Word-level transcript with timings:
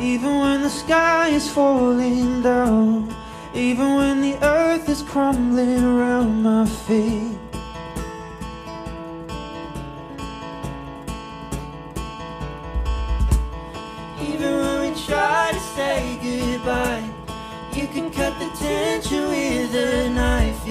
Even 0.00 0.38
when 0.38 0.62
the 0.62 0.70
sky 0.70 1.28
is 1.28 1.50
falling 1.50 2.40
down 2.40 3.12
Even 3.52 3.96
when 3.96 4.20
the 4.20 4.38
earth 4.44 4.88
is 4.88 5.02
crumbling 5.02 5.82
around 5.82 6.42
my 6.44 6.64
feet. 6.66 7.36
Even 14.20 14.52
when 14.60 14.80
we 14.82 15.00
try 15.04 15.50
to 15.52 15.60
say 15.74 16.16
goodbye 16.22 17.02
You 17.74 17.88
can 17.88 18.12
cut 18.12 18.38
the 18.38 18.48
tension 18.56 19.28
with 19.28 19.74
a 19.74 20.10
knife 20.10 20.64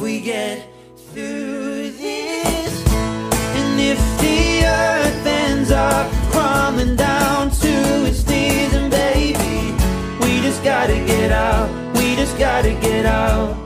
we 0.00 0.18
get 0.18 0.66
through 1.12 1.90
this. 1.90 2.84
And 2.90 3.78
if 3.78 3.98
the 4.20 4.64
earth 4.64 5.26
ends 5.26 5.70
up 5.70 6.10
crumbling 6.30 6.96
down 6.96 7.50
to 7.50 8.06
its 8.06 8.26
knees 8.26 8.72
And 8.72 8.90
baby, 8.90 9.74
we 10.20 10.40
just 10.40 10.64
gotta 10.64 10.94
get 10.94 11.30
out 11.30 11.68
We 11.96 12.16
just 12.16 12.38
gotta 12.38 12.72
get 12.80 13.04
out. 13.04 13.56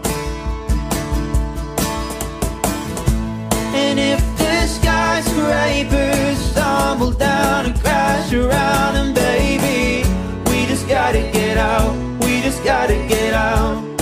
And 3.72 4.00
if 4.00 4.20
the 4.36 4.66
skyscrapers 4.66 6.38
stumble 6.50 7.12
down 7.12 7.66
and 7.66 7.80
crash 7.80 8.32
around 8.32 8.96
And 8.96 9.14
baby, 9.14 10.08
we 10.50 10.66
just 10.66 10.88
gotta 10.88 11.20
get 11.32 11.58
out 11.58 11.94
We 12.24 12.40
just 12.40 12.64
gotta 12.64 12.96
get 13.06 13.34
out 13.34 13.93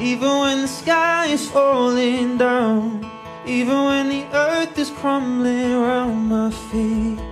Even 0.00 0.38
when 0.38 0.62
the 0.62 0.68
sky 0.68 1.26
is 1.26 1.48
falling 1.48 2.36
down 2.36 3.08
Even 3.46 3.84
when 3.84 4.08
the 4.08 4.26
earth 4.34 4.76
is 4.76 4.90
crumbling 4.90 5.72
around 5.72 6.28
my 6.28 6.50
feet 6.50 7.23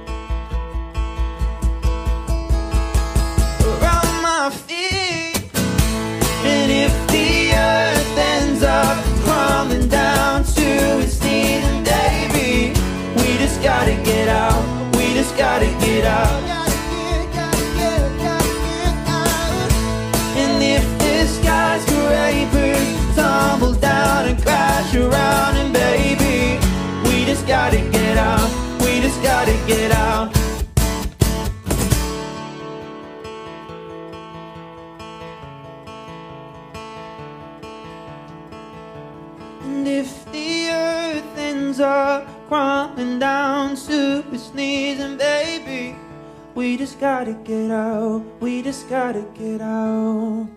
Around 24.95 25.57
and 25.57 25.73
baby. 25.73 26.61
We 27.09 27.25
just 27.25 27.47
gotta 27.47 27.79
get 27.79 28.19
out. 28.19 28.47
We 28.83 29.01
just 29.01 29.23
gotta 29.23 29.57
get 29.67 29.91
out. 29.91 30.37
And 39.63 39.89
if 39.89 40.31
the 40.31 40.69
earth 40.69 41.39
ends 41.39 41.81
up 41.81 42.29
crumbling 42.49 43.19
down 43.19 43.77
to 43.87 44.23
its 44.31 44.53
knees, 44.53 45.01
and 45.01 45.17
baby, 45.17 45.97
we 46.55 46.77
just 46.77 47.01
gotta 47.01 47.33
get 47.33 47.71
out. 47.71 48.23
We 48.41 48.61
just 48.61 48.91
gotta 48.91 49.25
get 49.39 49.63
out. 49.63 50.49